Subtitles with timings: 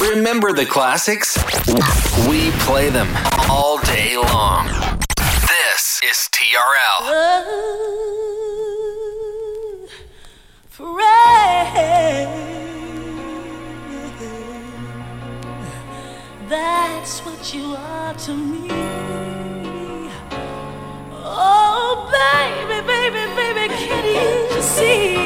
[0.00, 1.36] Remember the classics?
[2.28, 3.08] We play them
[3.50, 4.68] all day long.
[5.16, 7.00] This is TRL.
[16.48, 18.68] That's what you are to me.
[21.12, 25.16] Oh, baby, baby, baby, can't you see?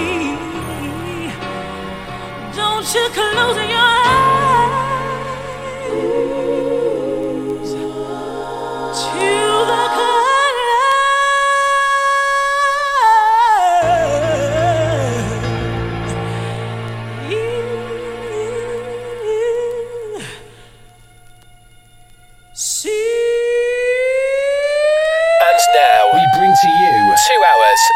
[2.57, 4.42] Don't you close your eyes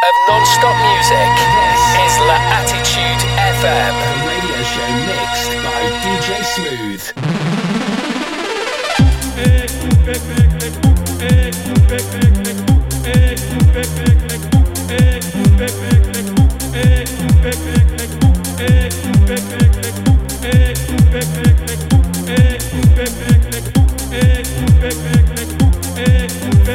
[0.06, 1.30] of non-stop music.
[1.56, 3.22] This is La Attitude
[3.58, 7.02] FM, a radio show mixed by DJ Smooth.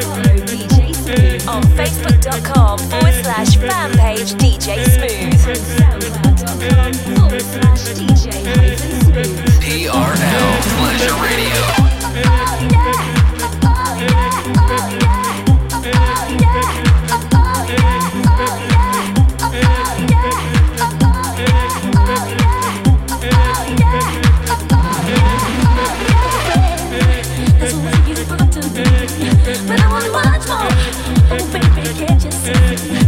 [0.02, 5.10] Follow DJ Smooth on Facebook.com forward slash fan page DJ Smooth.
[5.22, 8.32] And SoundCloud.com forward slash DJ
[9.02, 9.38] Smooth.
[9.62, 11.60] TRL Pleasure Radio.
[11.78, 13.21] Oh, That's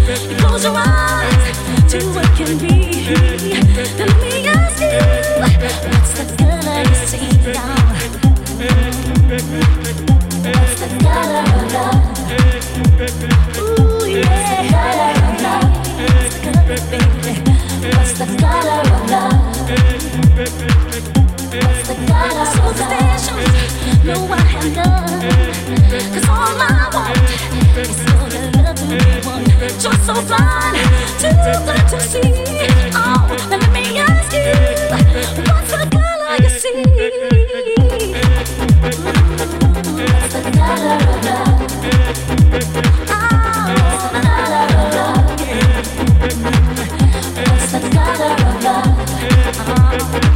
[0.05, 1.57] close your eyes
[1.91, 2.75] to what can be.
[3.99, 5.01] Let me ask you,
[5.41, 7.77] what's the color you see now?
[10.45, 12.03] What's the color of love?
[17.95, 19.41] What's the color, of love?
[21.57, 22.45] What's the color?
[24.05, 25.21] No, I have none.
[26.13, 27.19] 'Cause all I want
[27.79, 28.54] is your love
[28.89, 28.99] be.
[29.79, 30.77] Just so blind,
[31.19, 31.33] too
[31.65, 32.33] blind to see.
[32.95, 34.53] Oh, let me ask you,
[35.45, 36.75] what's the color you see?
[43.09, 43.11] Love?
[43.11, 44.05] Oh, love?
[49.45, 50.34] What's love?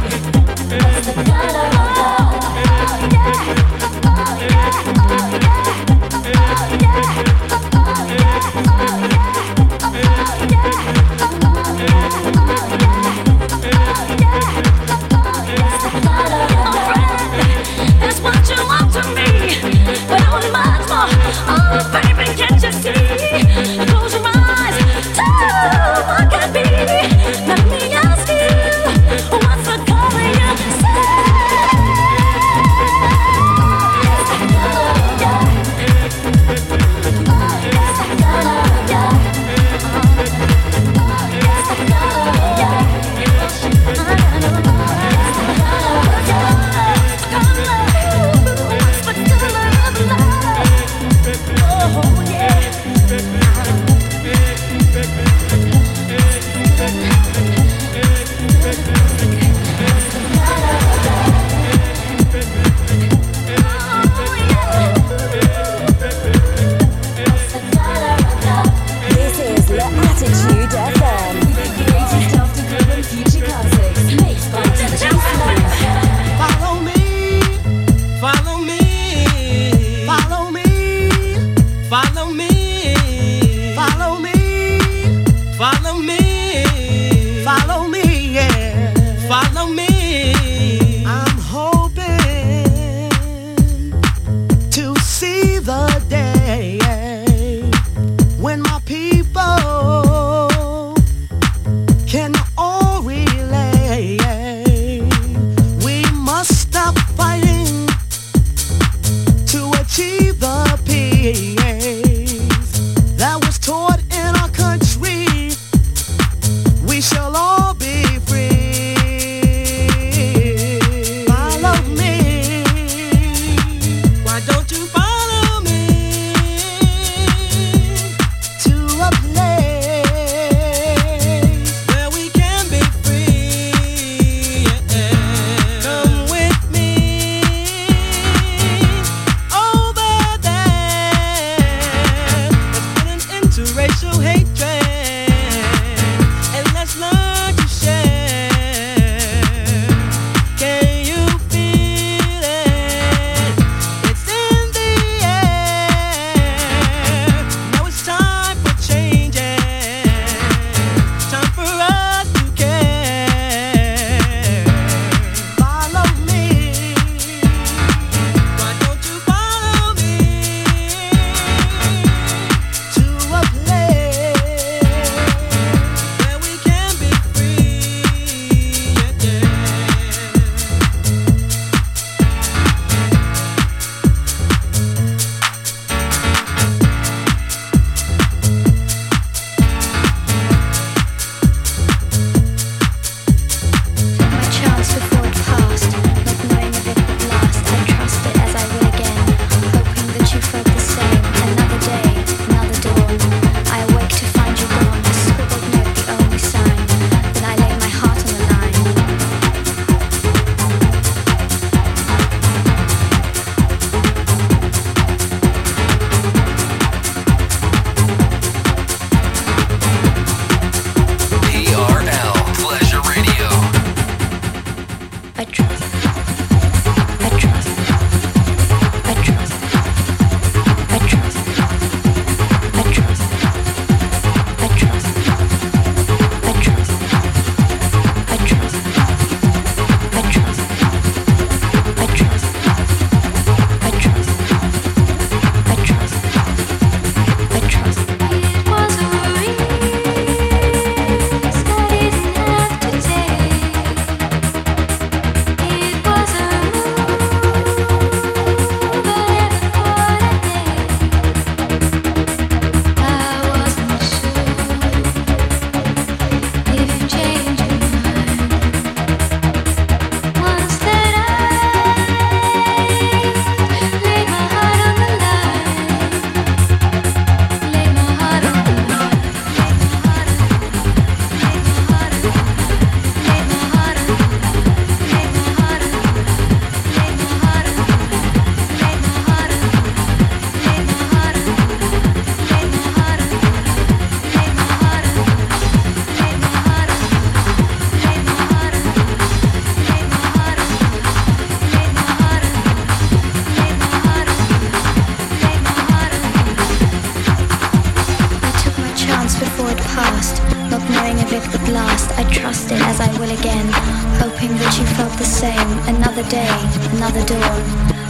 [316.99, 317.55] another door.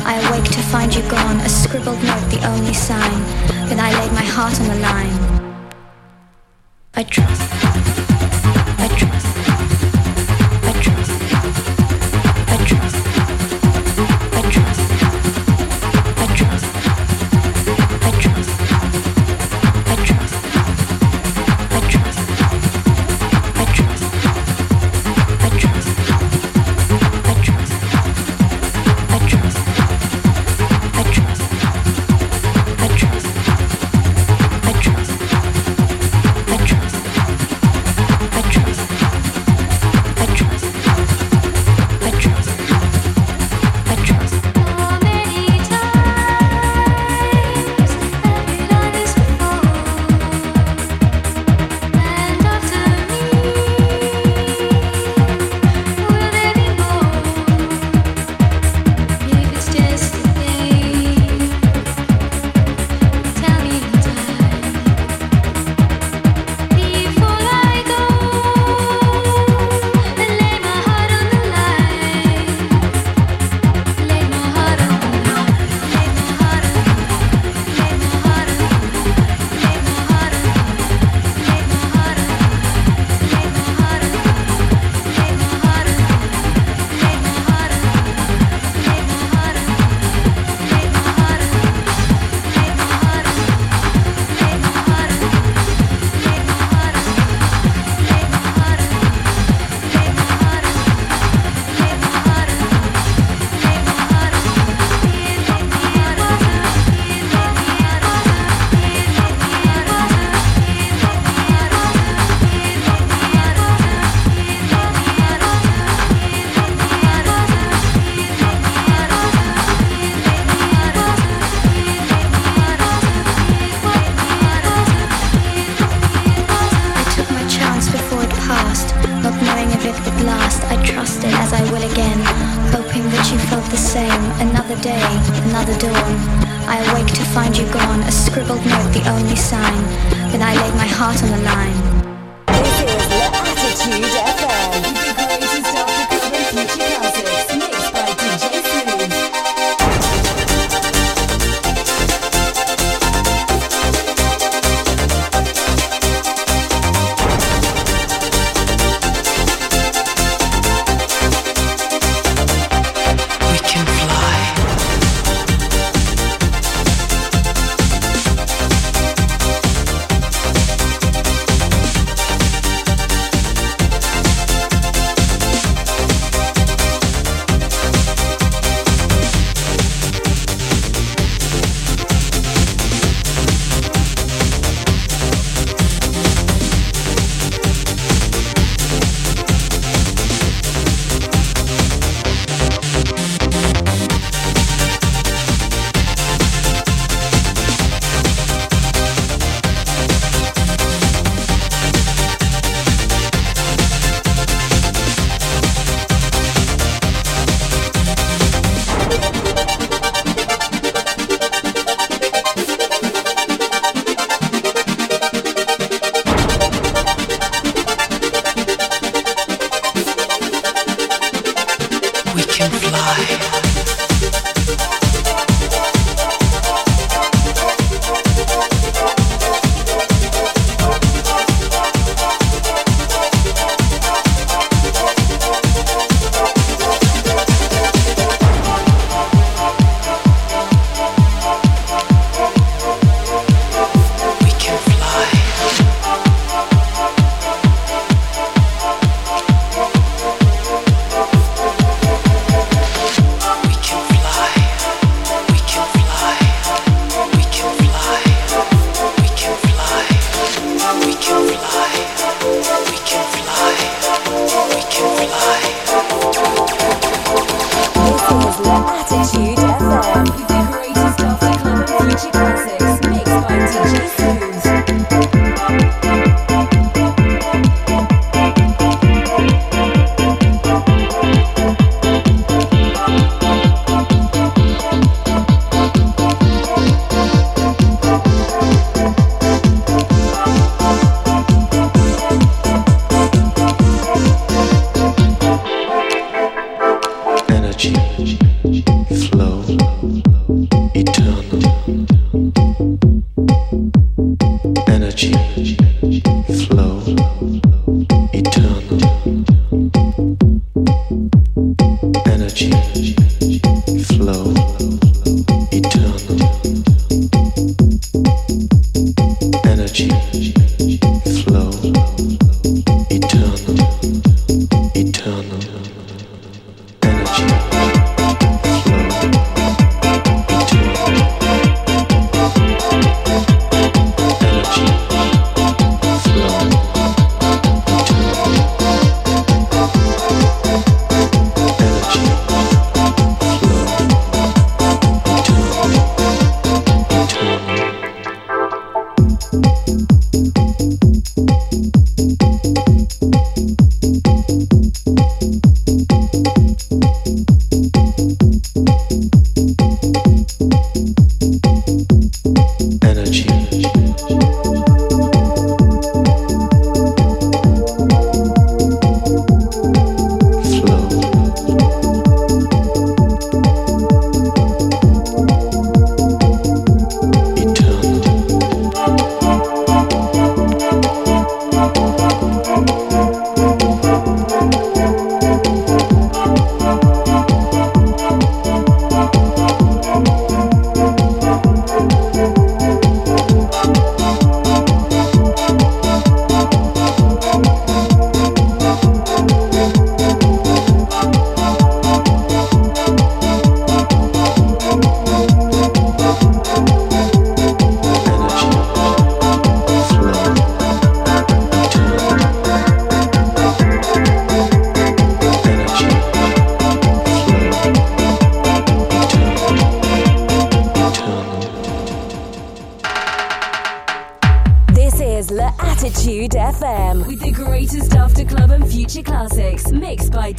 [0.03, 3.21] I awake to find you gone, a scribbled note the only sign.
[3.69, 5.48] Then I laid my heart on the line.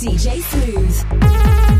[0.01, 1.80] DJ Smooth.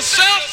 [0.00, 0.49] Yourself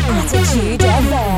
[0.00, 1.37] 我就是你的。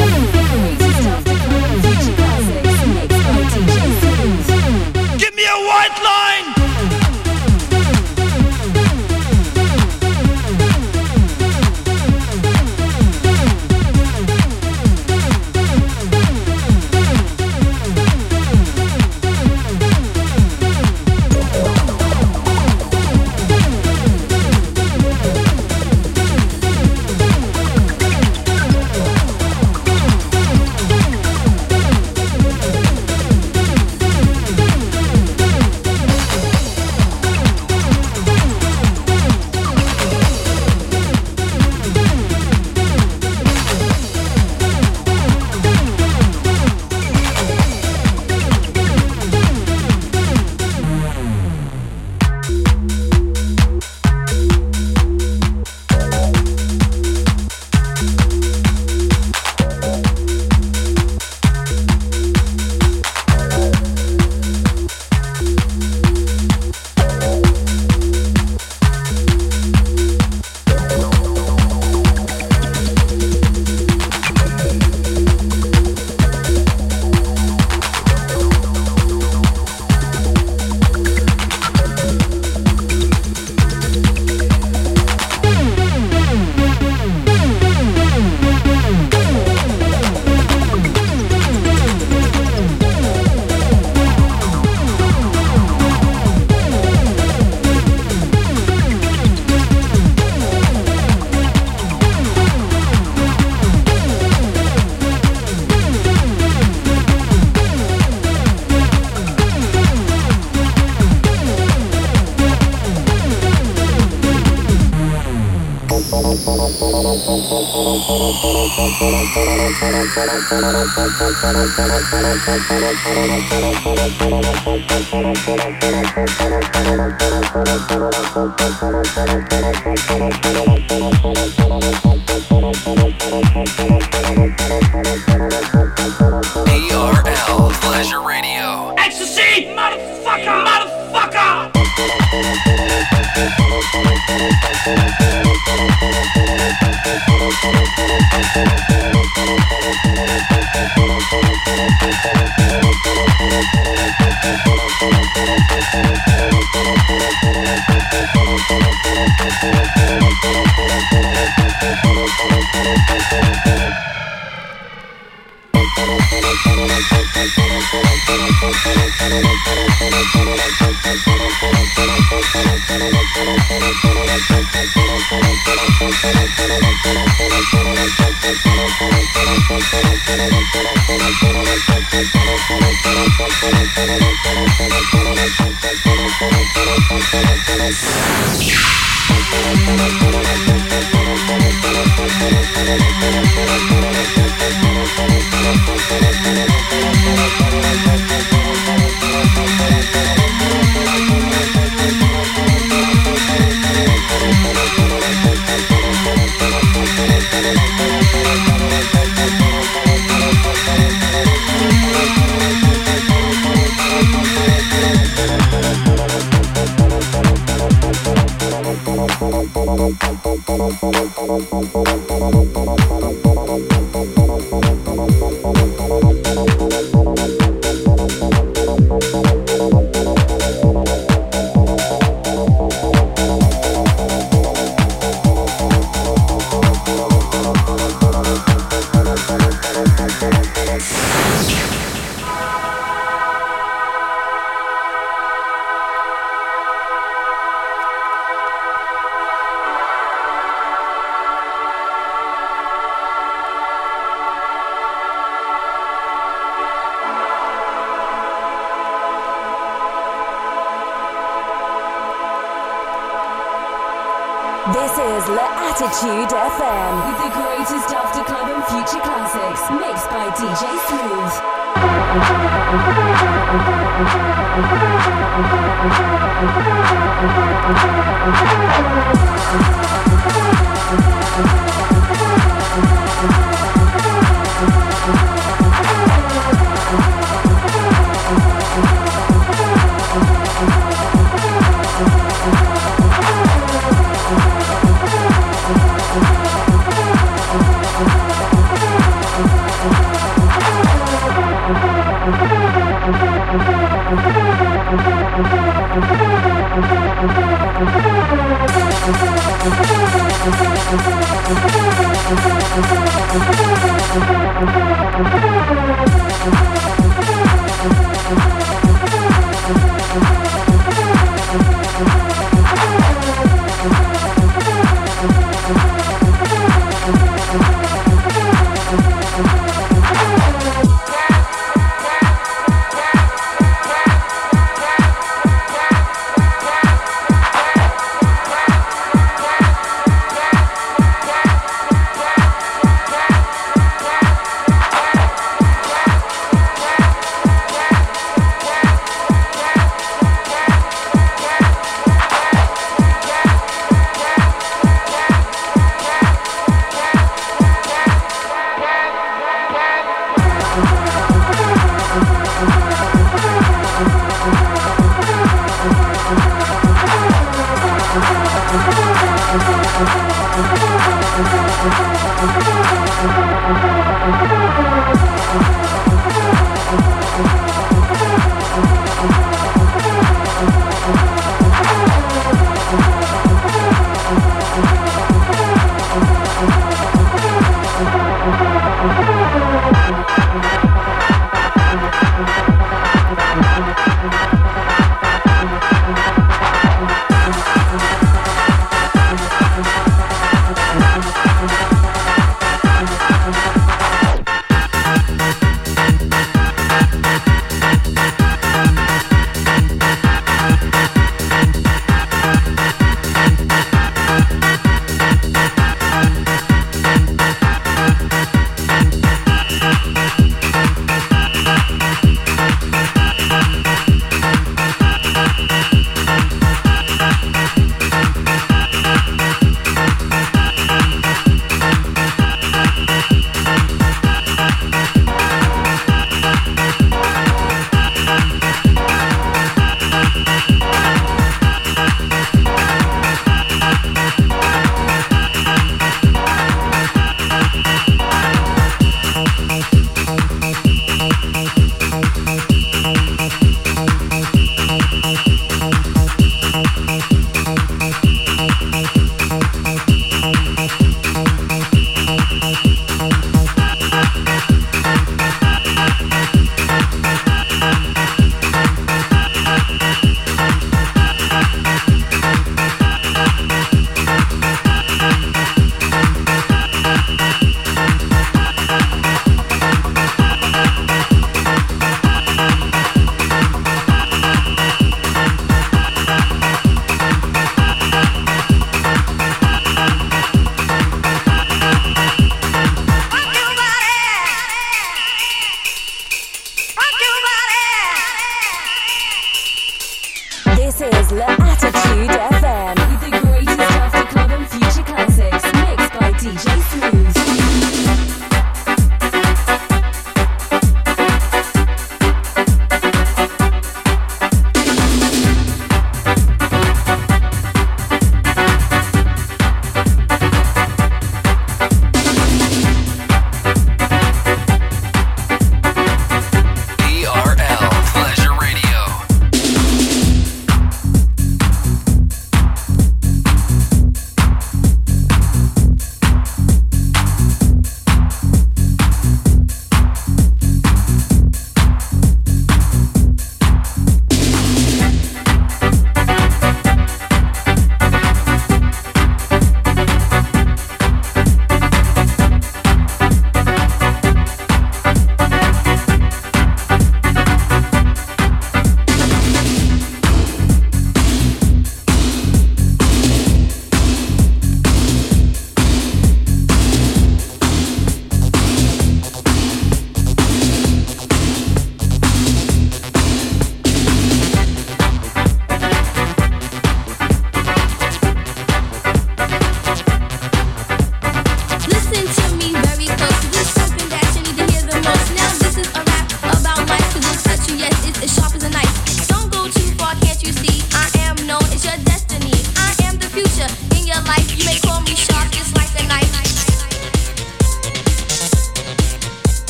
[455.43, 455.70] This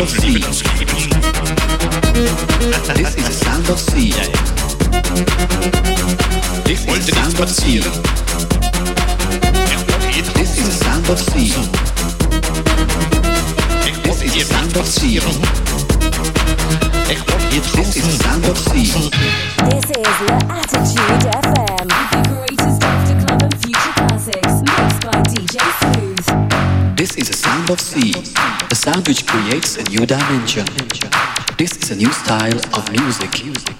[0.00, 0.38] of sea.
[2.96, 4.12] This is sound of C.
[6.64, 7.80] This is sound of C.
[10.34, 11.52] This is sound of C.
[14.02, 15.20] This is sound of C.
[17.76, 18.70] This is sound of C.
[19.68, 21.86] This is the Attitude FM.
[22.10, 26.96] The greatest after club and future classics mixed by DJ Smooth.
[26.96, 28.09] This is the sound of C
[28.80, 30.64] sound which creates a new dimension.
[31.58, 33.79] This is a new style of music.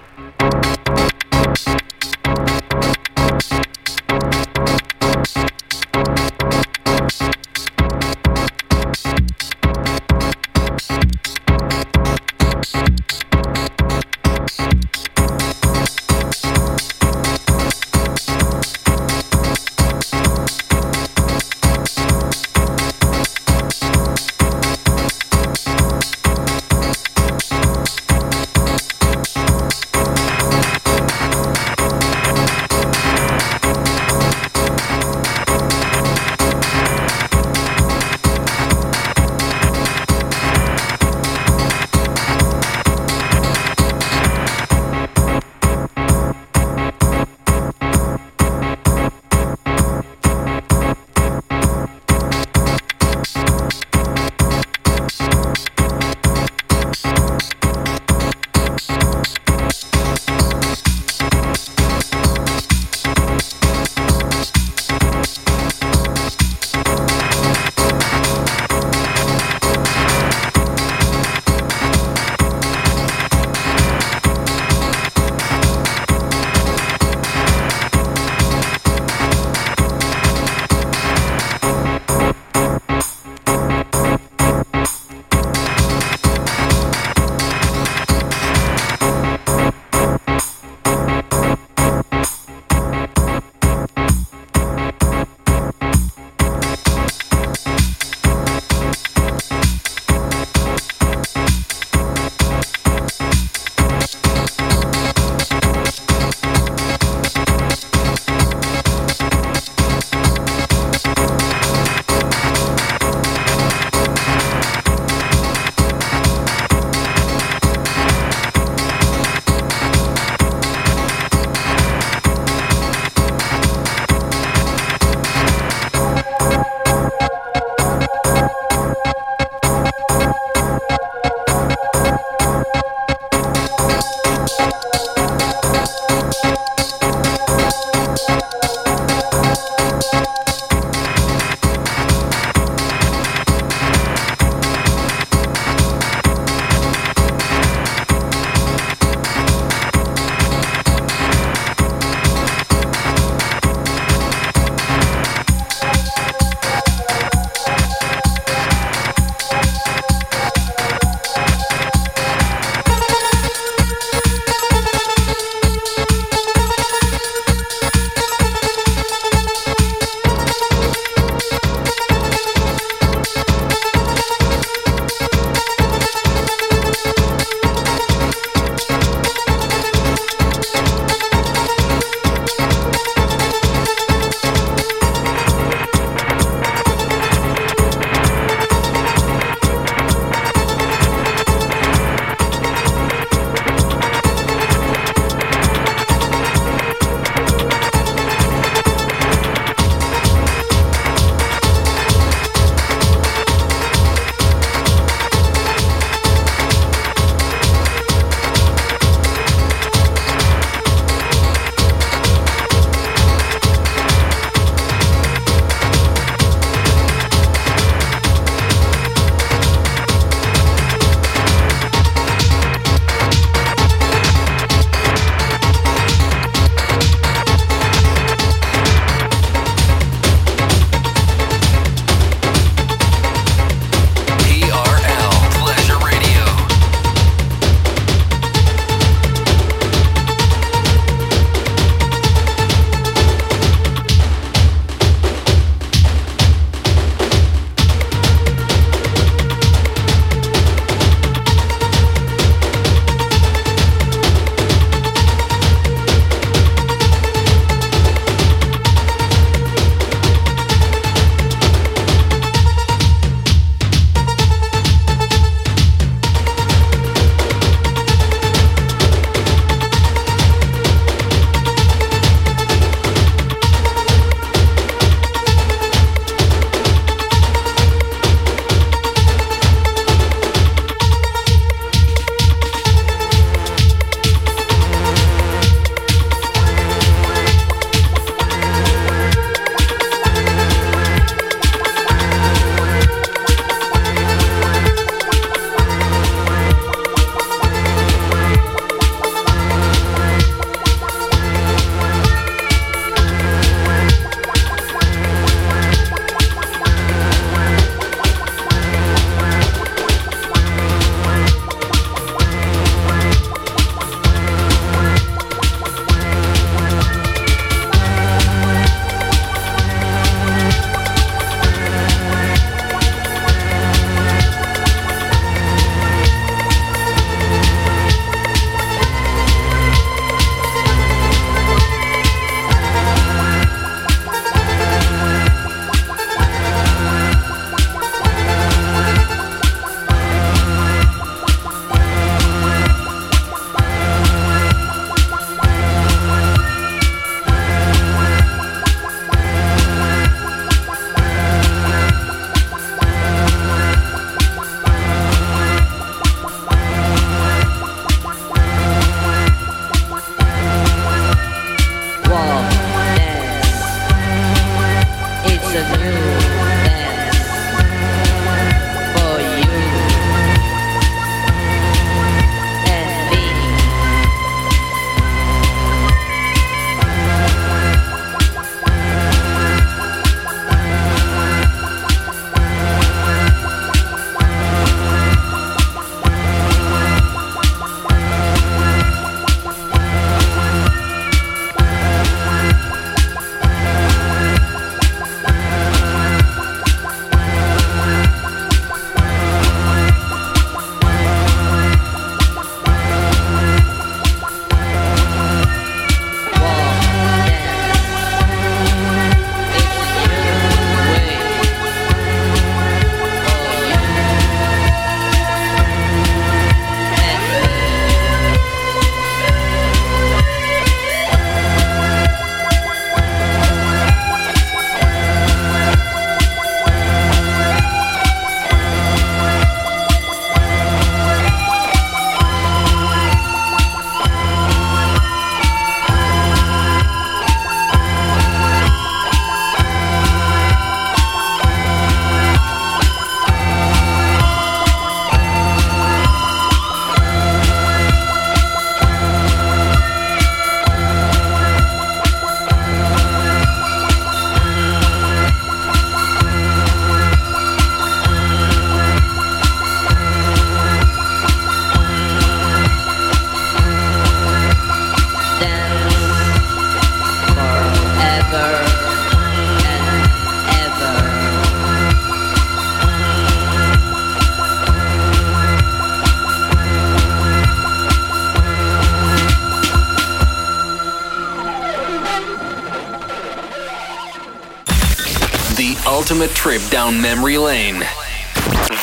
[486.77, 487.99] Trip down memory lane.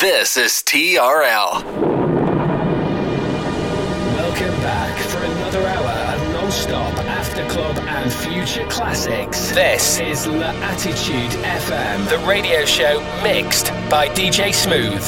[0.01, 1.63] This is TRL.
[4.15, 9.51] Welcome back for another hour of non-stop after club and future classics.
[9.51, 15.03] This is La Attitude FM, the radio show mixed by DJ Smooth.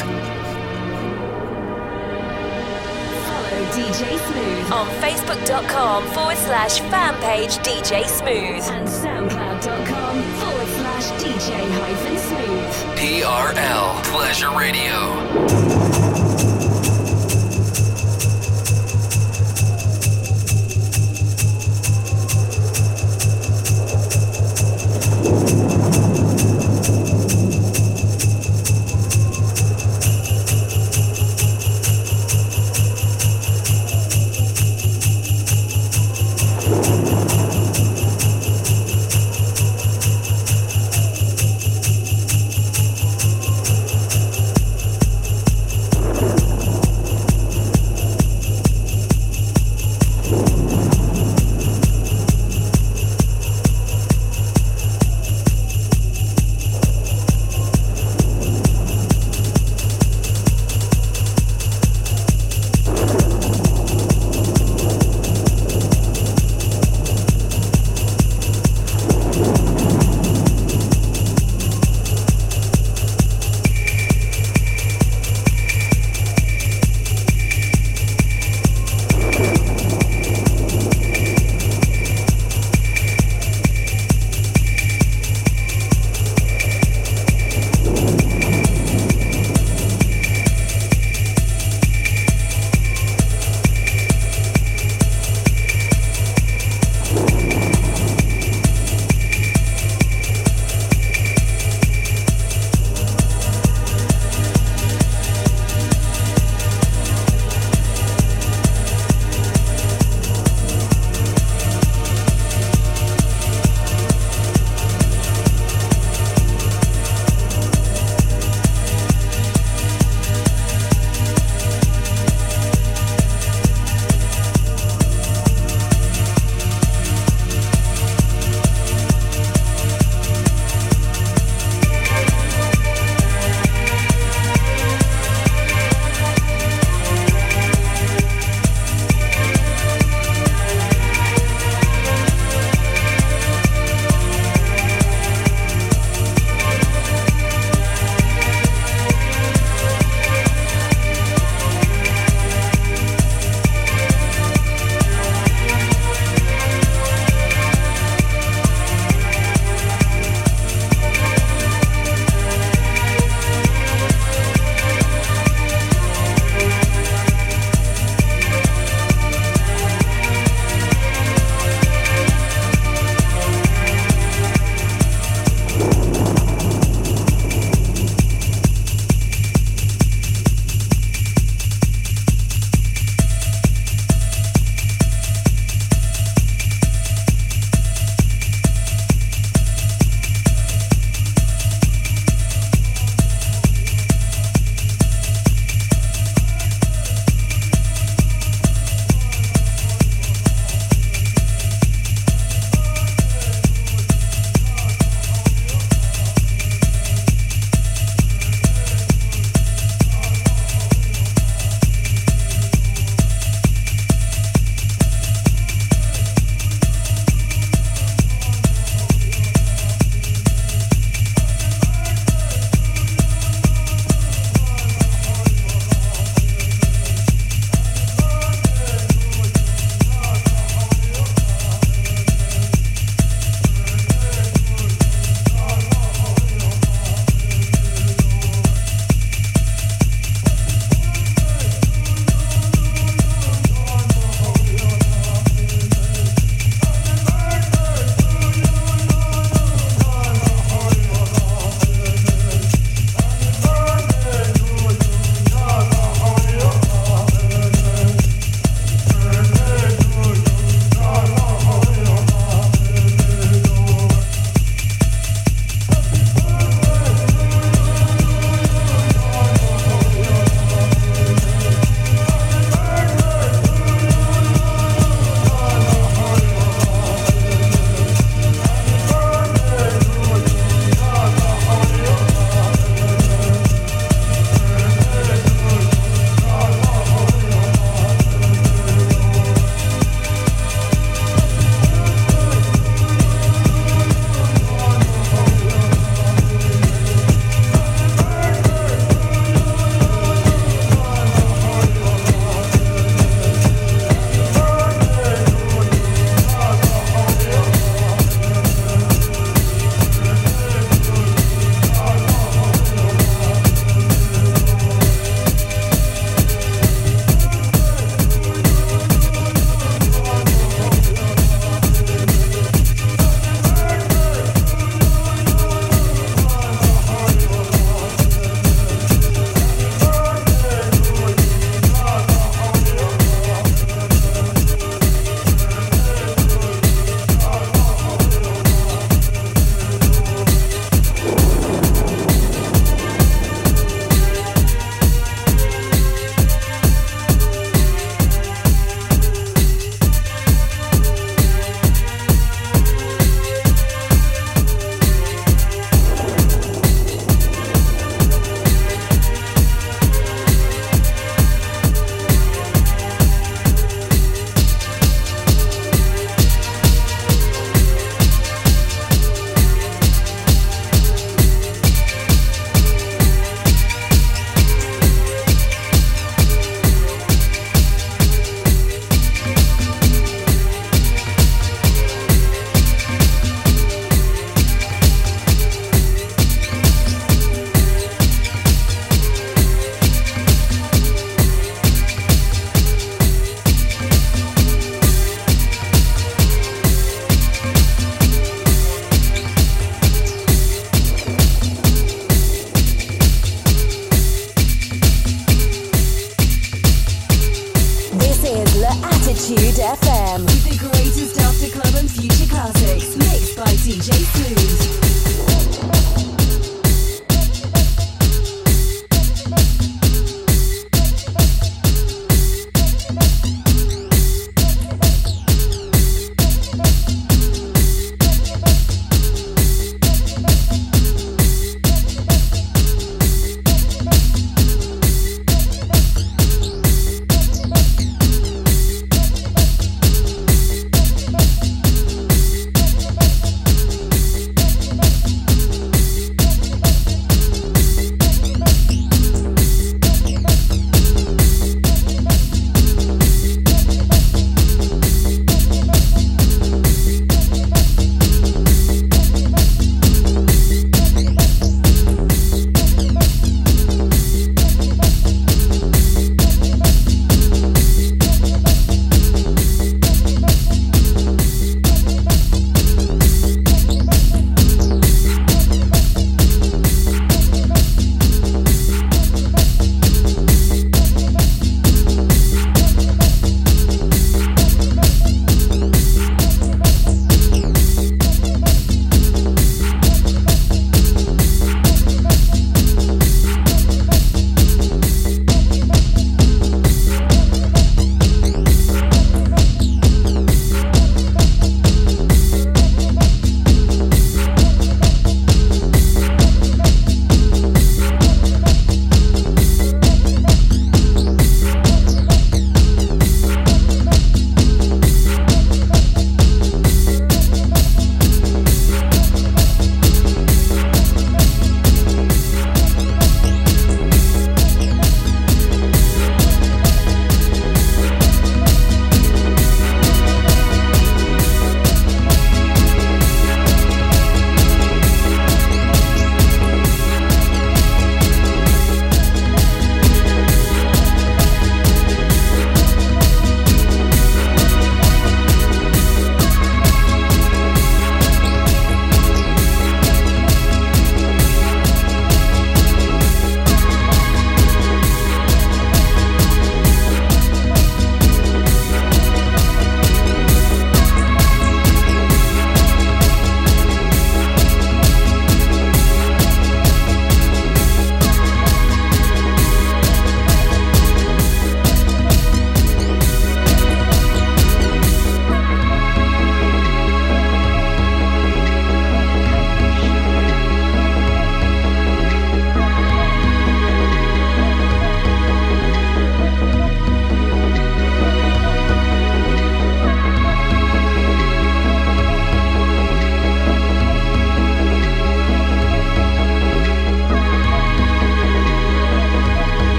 [3.25, 11.23] Follow DJ Smooth on Facebook.com forward slash fan page DJ Smooth and SoundCloud.com forward slash
[11.23, 12.50] DJ hyphen Smooth.
[12.95, 16.50] TRL Pleasure Radio.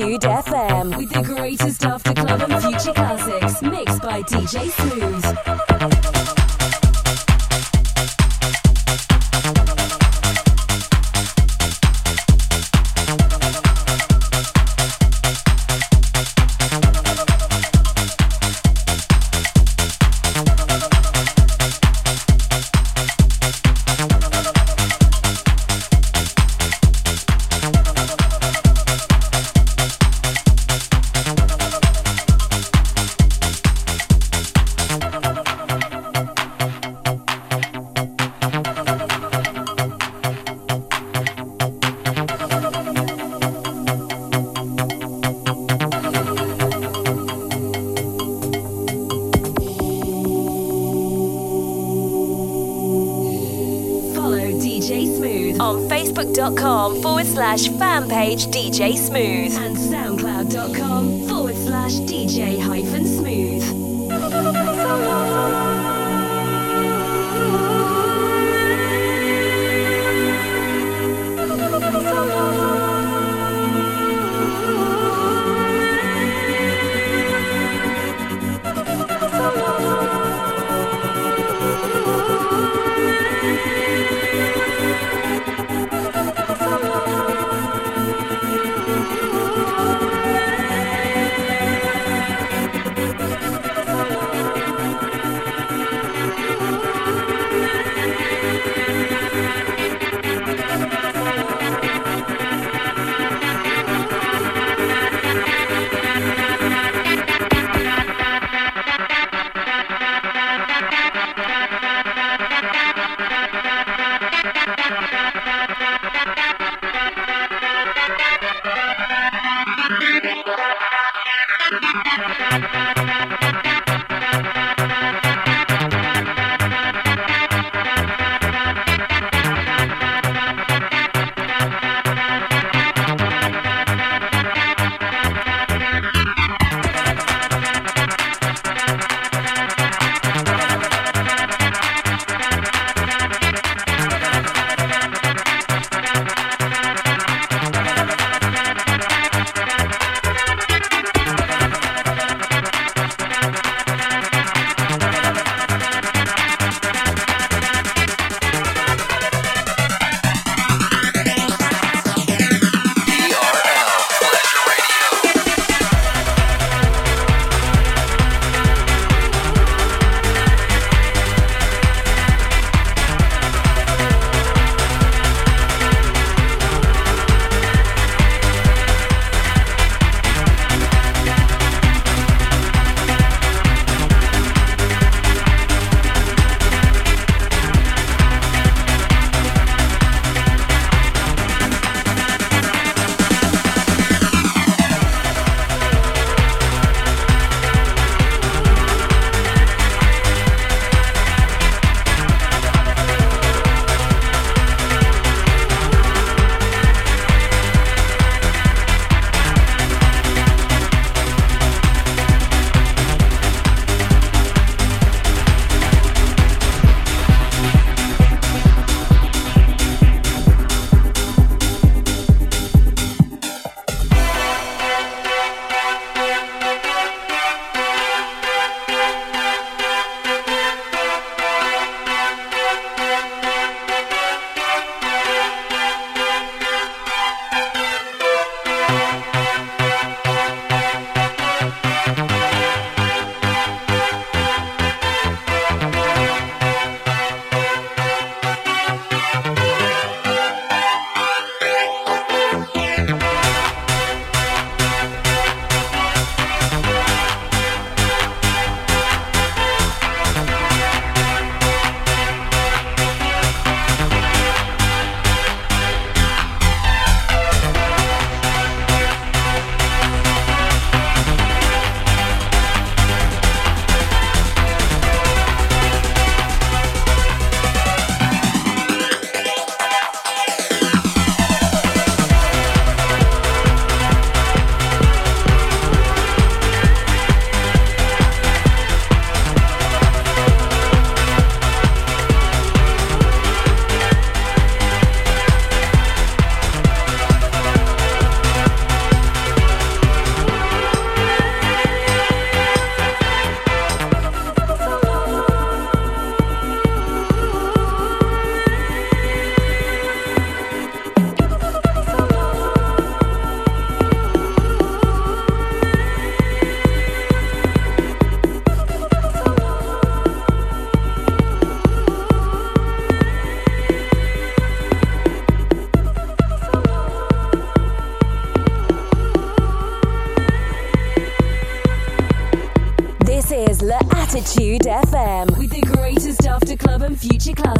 [0.00, 0.57] Attitude FM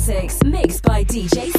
[0.09, 1.58] classics mixed by DJ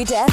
[0.00, 0.29] Attitude